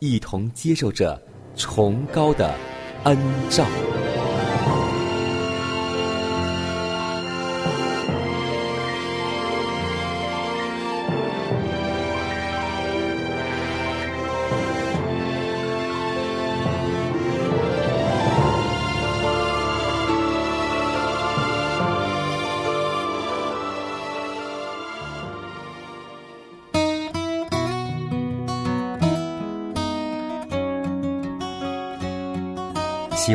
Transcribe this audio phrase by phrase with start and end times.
[0.00, 1.20] 一同接受着
[1.56, 2.54] 崇高的
[3.04, 3.18] 恩
[3.50, 3.66] 照。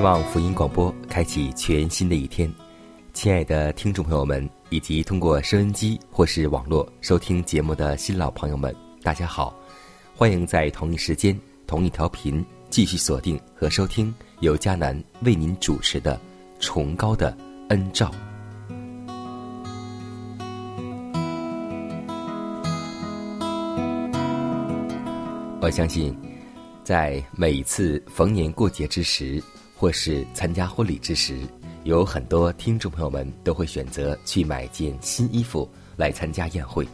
[0.05, 2.47] 望福音广播开启全新的一天，
[3.11, 9.51] 亲爱的听众朋友们，以及通过收音机或是网络收听节目的新老朋友们，大家好！
[10.15, 16.15] 欢迎在同一时间、同一条频继续锁定和收听由迦南为您主持的
[16.63, 17.35] 《崇高的
[17.69, 18.11] 恩照》。
[25.59, 26.15] 我相信，
[26.83, 29.41] 在每一次逢年过节之时，
[29.75, 31.37] 或是参加婚礼之时，
[31.83, 36.87] 有很多听众朋友们都会选择去买件新衣服来参加宴会。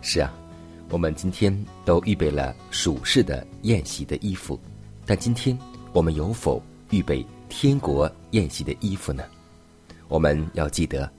[0.00, 0.32] 是啊，
[0.90, 1.52] 我们今天
[1.84, 4.60] 都预备了属世的宴席的衣服，
[5.04, 5.58] 但今天
[5.92, 9.24] 我们有否预备天国宴席的衣服呢？
[10.06, 11.10] 我们要记得，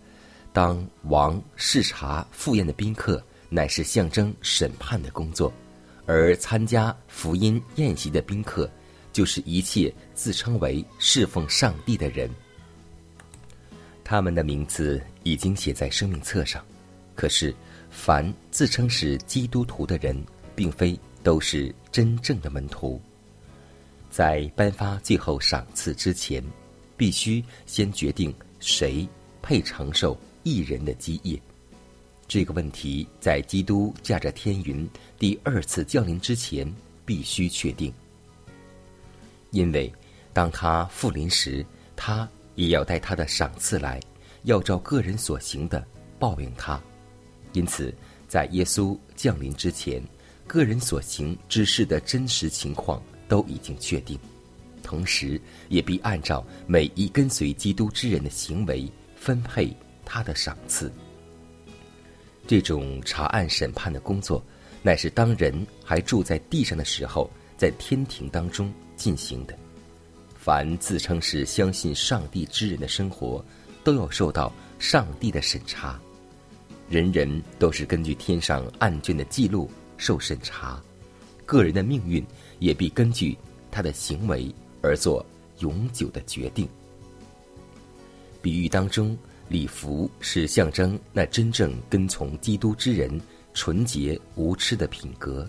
[0.53, 5.51] 当王视察赴宴的宾客，乃是象征审判的工作。
[6.05, 8.67] 而参加福音宴席的宾客，
[9.11, 12.29] 就是一切自称为侍奉上帝的人。
[14.03, 16.65] 他们的名字已经写在生命册上，
[17.15, 17.53] 可是，
[17.89, 20.19] 凡自称是基督徒的人，
[20.55, 22.99] 并非都是真正的门徒。
[24.09, 26.43] 在颁发最后赏赐之前，
[26.97, 29.07] 必须先决定谁
[29.43, 31.39] 配承受一人的基业。
[32.27, 36.71] 这个问题在基督驾着天云第二次降临之前
[37.05, 37.93] 必须确定，
[39.51, 39.91] 因为
[40.33, 41.65] 当他复临时，
[41.95, 43.99] 他也要带他的赏赐来，
[44.43, 45.85] 要照个人所行的
[46.17, 46.81] 报应他。
[47.53, 47.93] 因此，
[48.27, 50.03] 在耶稣降临之前，
[50.45, 54.19] 个人所行之事的真实情况都已经确定，
[54.83, 60.91] 同时也必按照每一跟随基督之人的行为分配他的赏赐。
[62.47, 64.43] 这种查案审判的工作，
[64.81, 69.53] 乃是当人还住在地上的时候，在天庭当中进行的。
[70.33, 73.43] 凡自称是相信上帝之人的生活，
[73.83, 75.99] 都要受到上帝的审查。
[76.89, 80.81] 人人都是根据天上案卷的记录受审查，
[81.45, 82.25] 个人的命运
[82.59, 83.37] 也必根据
[83.69, 84.49] 他的行为
[84.81, 85.23] 而做
[85.59, 86.65] 永久的决定。
[88.41, 89.17] 比喻当中。
[89.49, 93.19] 礼服是象征那真正跟从基督之人
[93.51, 95.43] 纯洁无疵的品格。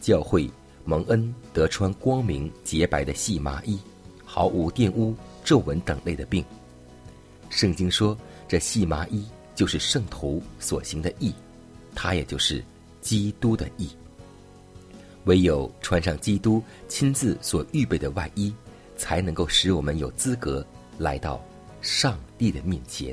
[0.00, 0.50] 教会
[0.84, 3.78] 蒙恩得穿光明洁白的细麻衣，
[4.24, 5.14] 毫无玷污、
[5.44, 6.44] 皱纹等类的病。
[7.50, 8.16] 圣经说，
[8.48, 9.24] 这细麻衣
[9.54, 11.32] 就是圣徒所行的义，
[11.94, 12.62] 它也就是
[13.00, 13.88] 基督的义。
[15.24, 18.52] 唯有穿上基督亲自所预备的外衣，
[18.96, 20.64] 才能够使我们有资格
[20.98, 21.42] 来到。
[21.80, 23.12] 上帝的面前，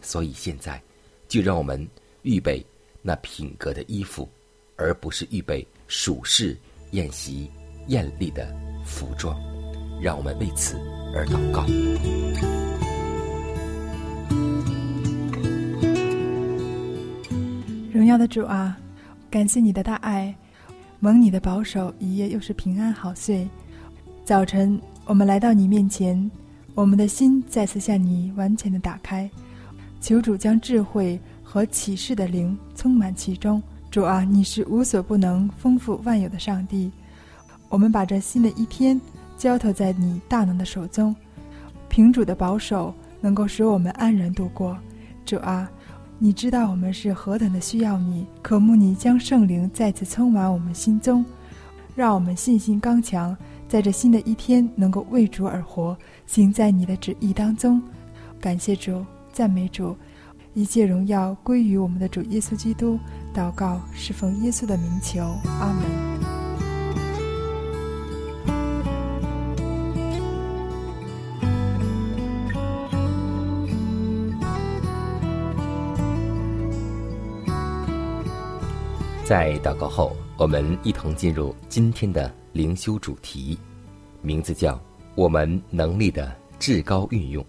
[0.00, 0.82] 所以现在
[1.28, 1.86] 就让我们
[2.22, 2.64] 预备
[3.02, 4.26] 那品格的衣服，
[4.76, 6.56] 而不是预备属世
[6.94, 7.50] 宴席
[7.88, 8.46] 艳丽的
[8.84, 9.36] 服装。
[10.00, 10.76] 让我们为此
[11.14, 11.64] 而祷告。
[17.92, 18.76] 荣耀的主啊，
[19.30, 20.34] 感谢你的大爱，
[21.00, 23.48] 蒙你的保守，一夜又是平安好岁。
[24.24, 26.30] 早晨，我们来到你面前。
[26.74, 29.30] 我们的心再次向你完全的打开，
[30.00, 33.62] 求主将智慧和启示的灵充满其中。
[33.94, 36.90] 主啊，你是无所不能、丰富万有的上帝。
[37.68, 39.00] 我们把这新的一天
[39.36, 41.14] 交托在你大能的手中，
[41.88, 44.76] 凭主的保守，能够使我们安然度过。
[45.24, 45.70] 主啊，
[46.18, 51.24] 你知道我们是何等的需要你，渴慕你将圣灵再次充满我们心中，
[51.94, 53.36] 让我们信心刚强，
[53.68, 57.80] 在这新的一天能够为主而活，行在你的旨意当中。
[58.40, 59.96] 感谢主，赞美主，
[60.52, 62.98] 一切荣耀归于我们的主耶稣基督。
[63.34, 65.20] 祷告是奉耶稣的名求，
[65.58, 65.82] 阿门。
[79.24, 83.58] 在祷告后，我们一同进入今天的灵修主题，
[84.22, 84.80] 名字叫
[85.16, 87.44] “我们能力的至高运用”。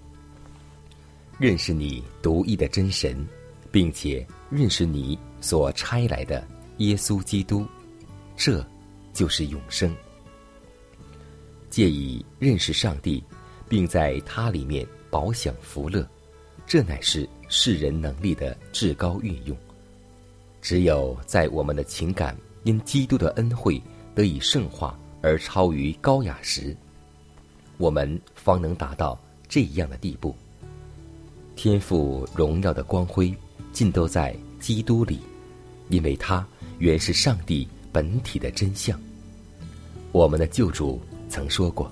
[1.37, 3.23] 认识你独一的真神，
[3.71, 5.19] 并且认识你。
[5.45, 6.43] 所差来的
[6.77, 7.67] 耶稣基督，
[8.35, 8.65] 这
[9.13, 9.95] 就是永生。
[11.69, 13.23] 借以认识上帝，
[13.69, 16.03] 并在他里面饱享福乐，
[16.65, 19.55] 这乃是世人能力的至高运用。
[20.63, 23.79] 只有在我们的情感因基督的恩惠
[24.15, 26.75] 得以圣化而超于高雅时，
[27.77, 29.15] 我们方能达到
[29.47, 30.35] 这样的地步。
[31.55, 33.31] 天赋荣耀的光辉
[33.71, 35.19] 尽都在基督里。
[35.89, 36.45] 因为它
[36.79, 38.99] 原是上帝本体的真相。
[40.11, 41.91] 我们的救主曾说过：“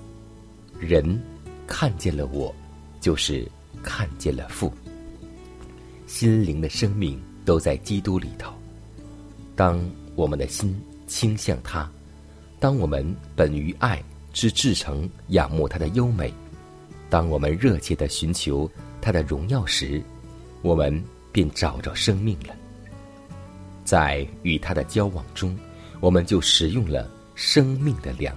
[0.80, 1.20] 人
[1.66, 2.54] 看见了我，
[3.00, 3.46] 就是
[3.82, 4.72] 看见了父。”
[6.06, 8.52] 心灵的生命都在基督里头。
[9.56, 9.80] 当
[10.14, 11.90] 我们的心倾向他，
[12.58, 14.02] 当我们本于爱
[14.32, 16.32] 之至诚仰慕他的优美，
[17.10, 18.70] 当我们热切的寻求
[19.00, 20.02] 他的荣耀时，
[20.62, 22.54] 我们便找着生命了。
[23.84, 25.56] 在与他的交往中，
[26.00, 28.34] 我们就食用了生命的粮。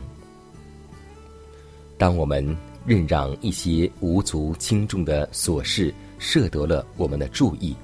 [1.98, 2.56] 当我们
[2.86, 7.76] 任让一些无足轻重的琐事摄得了我们的注意，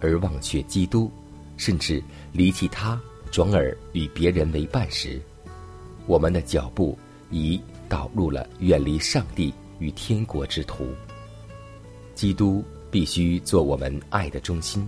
[0.00, 1.10] 而忘却基督，
[1.56, 2.02] 甚至
[2.32, 5.20] 离弃他，转而与别人为伴时，
[6.06, 6.98] 我们的脚步
[7.30, 10.86] 已导入了远离上帝与天国之途。
[12.14, 14.86] 基督必须做我们爱的中心，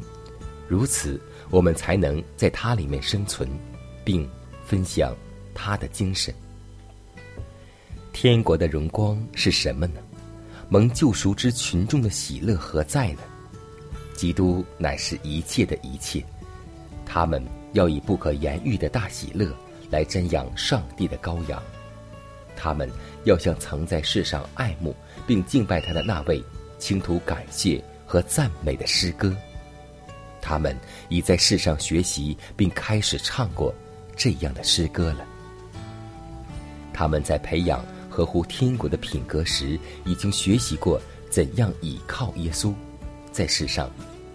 [0.69, 1.21] 如此。
[1.51, 3.49] 我们才能在它里面生存，
[4.05, 4.29] 并
[4.65, 5.15] 分享
[5.55, 6.35] 它的精神。
[8.13, 10.01] 天国的荣光是什么呢？
[10.69, 13.21] 蒙救赎之群众的喜乐何在呢？
[14.15, 16.25] 基督乃是一切的一切，
[17.05, 19.53] 他们要以不可言喻的大喜乐
[19.91, 21.63] 来瞻仰上帝的羔羊，
[22.57, 22.89] 他们
[23.25, 24.95] 要向曾在世上爱慕
[25.27, 26.43] 并敬拜他的那位，
[26.79, 29.37] 倾吐感谢和赞美的诗歌。
[30.45, 30.77] 他们
[31.09, 33.75] 已在世上学习，并开始唱过
[34.15, 35.25] 这样的诗歌了。
[36.93, 41.01] 他们在培养合乎天国的品格时，已经学习过
[41.31, 42.75] 怎样倚靠耶稣。
[43.33, 43.91] 在世上，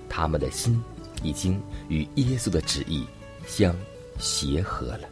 [0.09, 0.81] 他们的心
[1.21, 3.05] 已经与耶稣的旨意
[3.45, 3.75] 相
[4.17, 5.07] 协和了。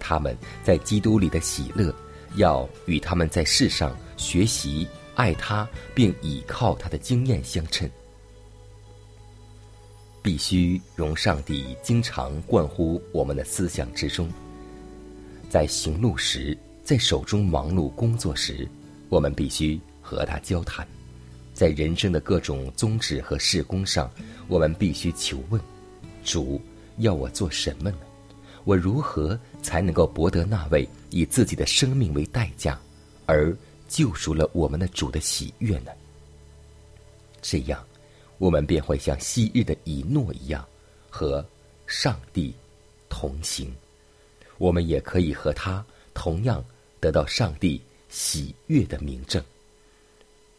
[0.00, 1.94] 他们在基督里的喜乐，
[2.34, 7.88] 要与他们在世上学习爱他并倚靠他的经验相称。
[10.22, 14.30] 必须容上帝经常灌乎我们的思想之中。
[15.48, 18.68] 在行路时，在手中忙碌工作时，
[19.08, 20.86] 我们必须和他交谈；
[21.54, 24.10] 在人生的各种宗旨和事工上，
[24.46, 25.60] 我们必须求问：
[26.24, 26.60] 主
[26.98, 27.98] 要我做什么呢？
[28.64, 32.78] 我如何才能够博得那位以自己的生命为代价
[33.24, 33.56] 而
[33.88, 35.90] 救赎了我们的主的喜悦呢？
[37.40, 37.82] 这样。
[38.40, 40.66] 我们便会像昔日的以诺一样，
[41.10, 41.44] 和
[41.86, 42.54] 上帝
[43.10, 43.70] 同行。
[44.56, 46.64] 我们也可以和他同样
[47.00, 47.78] 得到上帝
[48.08, 49.44] 喜悦的明证。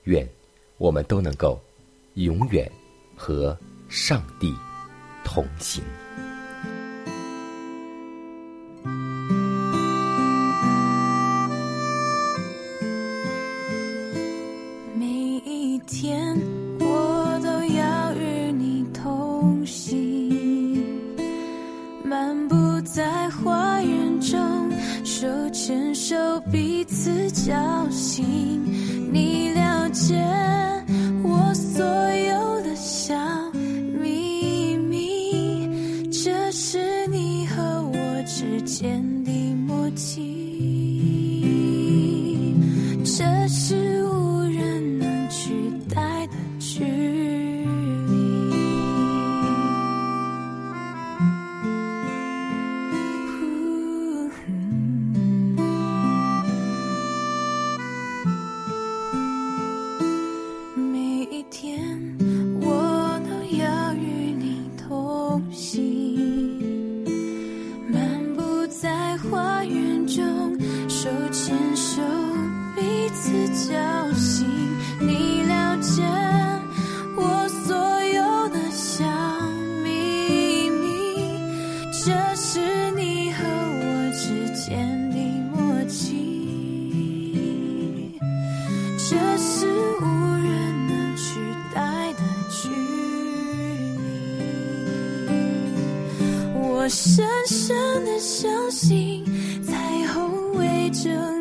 [0.03, 0.29] 愿
[0.77, 1.59] 我们都能够
[2.13, 2.71] 永远
[3.15, 3.57] 和
[3.89, 4.53] 上帝
[5.23, 5.83] 同行。
[96.83, 99.23] 我深深的相信，
[99.63, 101.40] 彩虹为证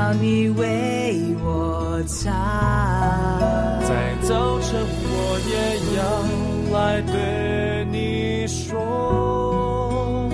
[0.00, 2.32] 要你为我擦。
[3.86, 5.52] 在早晨，我也
[5.98, 6.00] 要
[6.72, 10.26] 来对你说，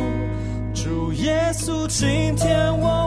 [0.73, 3.06] 主耶稣，今天我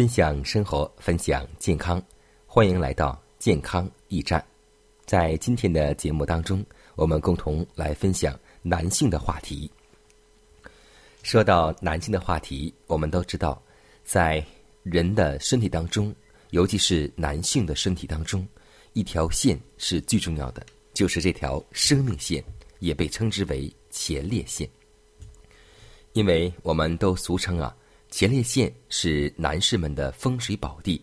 [0.00, 2.02] 分享生活，分享健康，
[2.46, 4.42] 欢迎来到健康驿站。
[5.04, 6.64] 在今天的节目当中，
[6.94, 9.70] 我们共同来分享男性的话题。
[11.22, 13.62] 说到男性的话题，我们都知道，
[14.02, 14.42] 在
[14.84, 16.14] 人的身体当中，
[16.48, 18.48] 尤其是男性的身体当中，
[18.94, 20.64] 一条线是最重要的，
[20.94, 22.42] 就是这条生命线，
[22.78, 24.66] 也被称之为前列腺。
[26.14, 27.76] 因为我们都俗称啊，
[28.10, 31.02] 前列腺是男士们的风水宝地，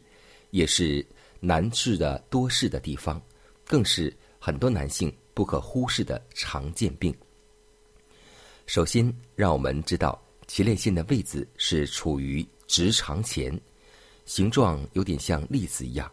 [0.52, 1.06] 也是
[1.40, 3.22] 男士的多事的地方，
[3.66, 7.16] 更是很多男性不可忽视的常见病。
[8.66, 13.58] 首先，让我们知道前列腺的位置是处于直肠前，
[14.26, 16.12] 形状有点像栗子一样，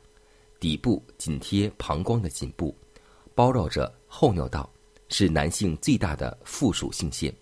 [0.60, 2.74] 底部紧贴膀胱的颈部，
[3.34, 4.72] 包绕着后尿道，
[5.08, 7.34] 是男性最大的附属性腺。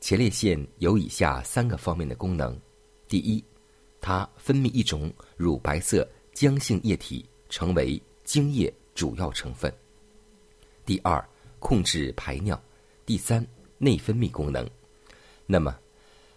[0.00, 2.56] 前列腺有以下三个方面的功能：
[3.08, 3.42] 第一，
[4.00, 9.70] 它分泌一种乳白色浆性液体，成为精液主要成分；
[10.84, 11.26] 第二，
[11.58, 12.56] 控制排尿；
[13.04, 13.44] 第三，
[13.78, 14.68] 内分泌功能。
[15.46, 15.76] 那么，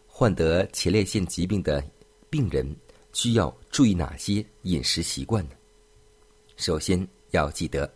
[0.07, 1.83] 患得前列腺疾病的
[2.29, 2.75] 病人
[3.11, 5.51] 需要注意哪些饮食习惯呢？
[6.55, 7.91] 首先要记得，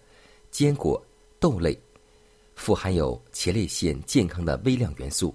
[0.52, 1.04] 坚果、
[1.40, 1.80] 豆类
[2.54, 5.34] 富含有前列腺健康的微量元素。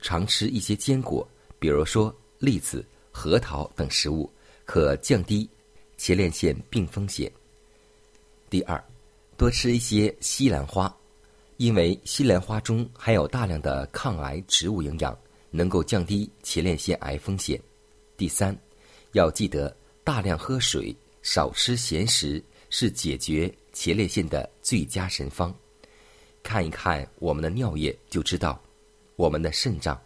[0.00, 1.26] 常吃一些坚果，
[1.58, 4.30] 比如说栗子、核桃等食物，
[4.64, 5.48] 可降低
[5.96, 7.30] 前列腺病风险。
[8.50, 8.82] 第二，
[9.36, 10.94] 多吃一些西兰花，
[11.56, 15.16] 因为西兰花中含有大量的抗癌植物营养，
[15.50, 17.60] 能够降低前列腺癌风险。
[18.16, 18.56] 第三，
[19.12, 25.54] 要记得大量喝水，少吃咸食，是解决前列腺的最佳神方。
[26.42, 28.60] 看一看我们的尿液，就知道。
[29.18, 30.00] 我们的肾脏、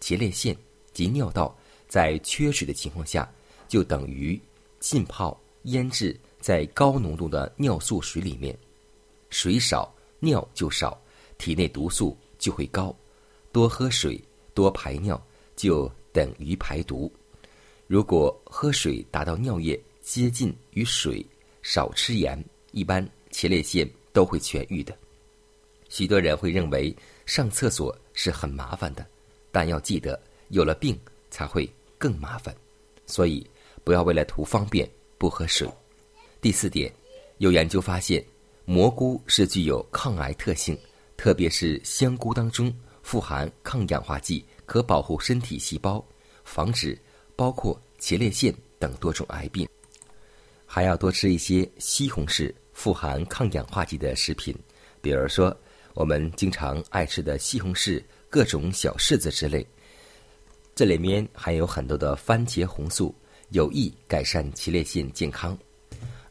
[0.00, 0.56] 前列腺
[0.94, 1.54] 及尿道
[1.86, 3.30] 在缺水的情况下，
[3.68, 4.40] 就等于
[4.80, 8.58] 浸泡腌制在高浓度的尿素水里面，
[9.28, 10.98] 水少尿就少，
[11.36, 12.96] 体内毒素就会高。
[13.52, 14.18] 多喝水、
[14.54, 15.22] 多排尿
[15.54, 17.12] 就等于排毒。
[17.86, 21.24] 如果喝水达到尿液接近于水，
[21.60, 24.96] 少吃盐，一般前列腺都会痊愈的。
[25.90, 27.94] 许多人会认为上厕所。
[28.16, 29.04] 是很麻烦的，
[29.50, 30.16] 但要记得，
[30.50, 30.96] 有了病
[31.32, 32.54] 才会更麻烦，
[33.06, 33.44] 所以
[33.82, 35.68] 不要为了图方便不喝水。
[36.40, 36.94] 第四点，
[37.38, 38.24] 有研究发现，
[38.64, 40.78] 蘑菇是具有抗癌特性，
[41.16, 46.00] 特别是香菇当中富含抗氧化剂，可保护身体细胞，
[46.44, 46.96] 防止
[47.34, 49.68] 包括前列腺等多种癌病。
[50.66, 54.56] 还要多吃一些西红柿富含抗氧化剂的食品，
[55.02, 55.52] 比如说。
[55.94, 59.64] 我们经常爱吃的西红柿、各种小柿子之类，
[60.74, 63.14] 这里面含有很多的番茄红素，
[63.50, 65.56] 有益改善前列腺健康。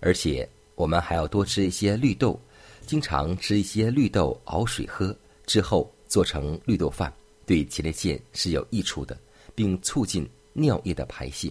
[0.01, 2.37] 而且我们还要多吃一些绿豆，
[2.85, 7.11] 经常吃一些绿豆熬水喝，之后做成绿豆饭，
[7.45, 9.17] 对前列腺是有益处的，
[9.55, 11.49] 并促进尿液的排泄。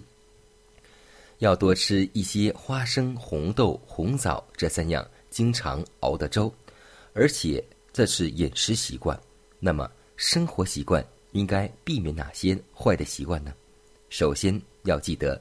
[1.38, 6.52] 要多吃一些花生、红豆、红枣这三样经常熬的粥，
[7.14, 7.64] 而且。
[7.92, 9.20] 这是饮食习惯，
[9.60, 13.52] 那么生活习惯应该避免哪些坏的习惯呢？
[14.08, 15.38] 首先要记得，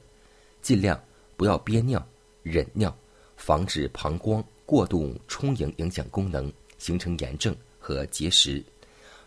[0.61, 1.01] 尽量
[1.37, 2.05] 不要憋尿、
[2.43, 2.93] 忍尿，
[3.37, 8.61] 防止膀胱过度充盈影响功能，形成炎症和结石。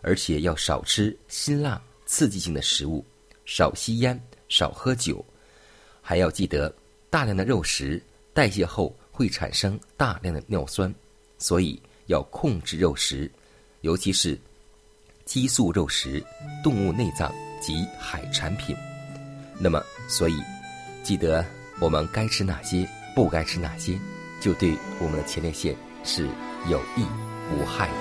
[0.01, 3.03] 而且要少吃辛辣刺激性的食物，
[3.43, 5.25] 少吸烟，少喝酒。
[5.99, 6.71] 还要记得，
[7.09, 7.99] 大量的肉食
[8.35, 10.93] 代谢后会产生大量的尿酸，
[11.39, 11.81] 所以。
[12.07, 13.31] 要控制肉食，
[13.81, 14.37] 尤其是
[15.25, 16.23] 激素肉食、
[16.63, 18.75] 动物内脏及海产品。
[19.59, 20.35] 那么，所以
[21.03, 21.45] 记得
[21.79, 23.97] 我们该吃哪些，不该吃哪些，
[24.41, 26.27] 就对我们的前列腺是
[26.69, 27.05] 有益
[27.53, 27.93] 无害的。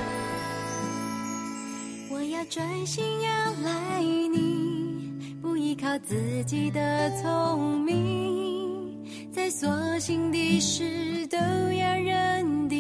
[2.11, 12.74] 我要专心仰赖你，不依靠自己的聪明，在所幸的事都要认定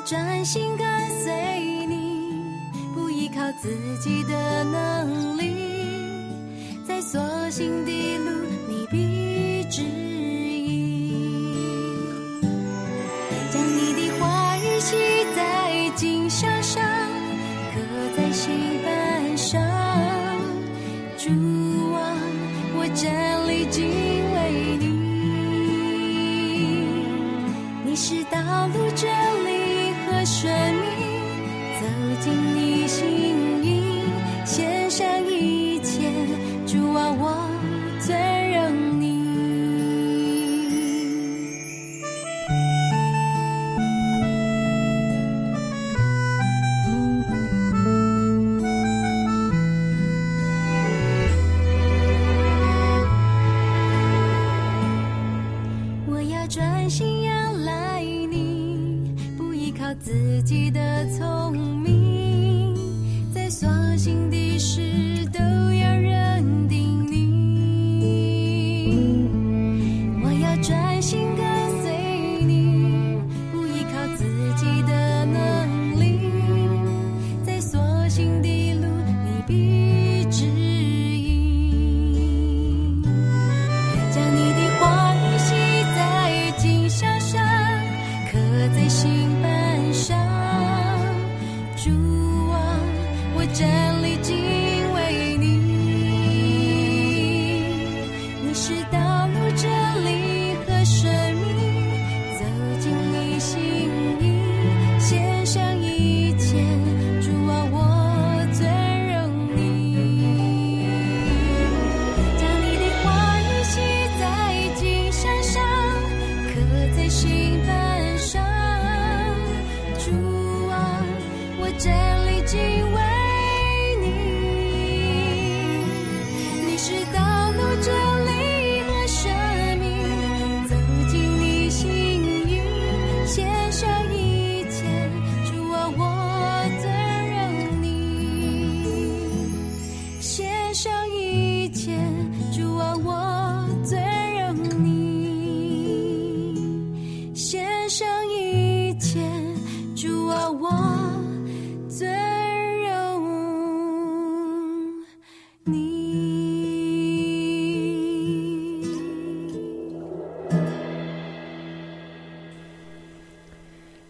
[0.00, 0.86] 专心跟
[1.24, 2.30] 随你，
[2.94, 3.68] 不依靠自
[4.00, 5.56] 己的能力，
[6.86, 8.35] 在所行的路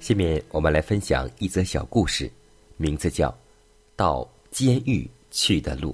[0.07, 2.31] 下面我们来分享一则小故事，
[2.77, 3.29] 名字叫
[3.97, 5.91] 《到监狱去的路》。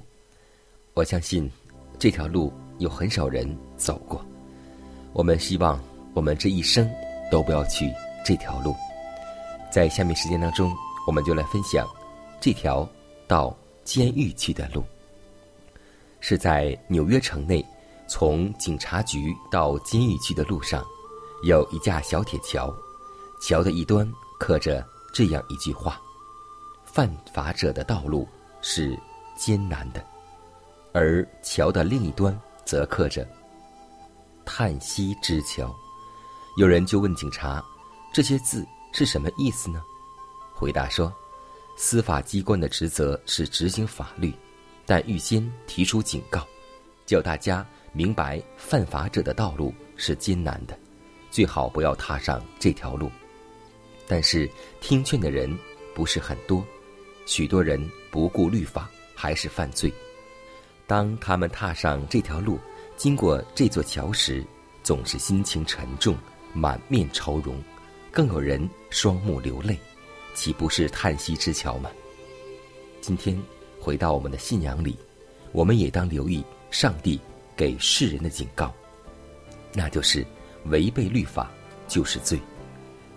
[0.92, 1.50] 我相信
[1.98, 4.22] 这条路有很少人走过。
[5.14, 6.86] 我们希望我们这一生
[7.30, 7.90] 都不要去
[8.22, 8.76] 这条路。
[9.72, 10.70] 在下面时间当中，
[11.06, 11.88] 我们就来分享
[12.38, 12.86] 这条
[13.26, 14.84] 到监狱去的路。
[16.20, 17.64] 是在纽约城内，
[18.06, 20.84] 从警察局到监狱去的路上，
[21.44, 22.70] 有一架小铁桥。
[23.42, 26.00] 桥的一端刻着这样一句话
[26.86, 28.26] ：“犯法者的道路
[28.60, 28.96] 是
[29.36, 30.00] 艰难的。”
[30.94, 33.28] 而桥的另一端则刻着
[34.46, 35.74] “叹息之桥”。
[36.56, 37.60] 有人就问警察
[38.14, 39.82] ：“这些字是什么意思呢？”
[40.54, 41.12] 回答说
[41.76, 44.32] ：“司法机关的职责是执行法律，
[44.86, 46.46] 但预先提出警告，
[47.04, 50.78] 叫大家明白犯法者的道路是艰难的，
[51.28, 53.10] 最好不要踏上这条路。”
[54.06, 54.48] 但是
[54.80, 55.56] 听劝的人
[55.94, 56.64] 不是很多，
[57.26, 59.92] 许多人不顾律法，还是犯罪。
[60.86, 62.58] 当他们踏上这条路，
[62.96, 64.44] 经过这座桥时，
[64.82, 66.16] 总是心情沉重，
[66.52, 67.62] 满面愁容，
[68.10, 69.78] 更有人双目流泪，
[70.34, 71.90] 岂不是叹息之桥吗？
[73.00, 73.40] 今天
[73.80, 74.96] 回到我们的信仰里，
[75.52, 77.18] 我们也当留意上帝
[77.56, 78.74] 给世人的警告，
[79.72, 80.26] 那就是
[80.66, 81.50] 违背律法
[81.88, 82.38] 就是罪。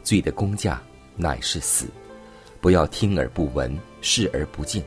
[0.06, 0.80] 罪的工价
[1.16, 1.88] 乃是死，
[2.62, 4.86] 不要听而不闻，视而不见，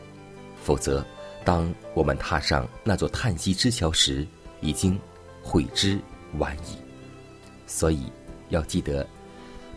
[0.63, 1.05] 否则，
[1.45, 4.25] 当我们踏上那座叹息之桥时，
[4.61, 4.97] 已经
[5.43, 5.99] 悔之
[6.39, 6.79] 晚矣。
[7.67, 8.05] 所以，
[8.51, 9.05] 要记得，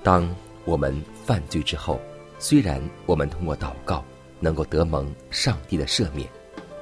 [0.03, 0.29] 当
[0.63, 1.99] 我们犯罪之后，
[2.37, 4.05] 虽然我们通过祷告
[4.39, 6.29] 能够得蒙上帝的赦免，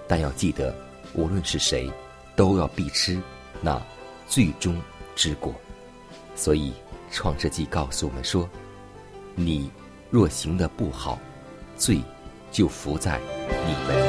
[0.06, 0.76] 但要记得，
[1.14, 1.90] 无论是谁，
[2.36, 3.18] 都要必吃
[3.62, 3.82] 那
[4.28, 4.80] 最终
[5.16, 5.56] 之果。
[6.36, 6.74] 所以。
[7.12, 8.50] 创世纪告诉我们说
[9.36, 9.72] ：“你
[10.10, 11.20] 若行的不好，
[11.76, 12.02] 罪
[12.52, 14.09] 就伏在你们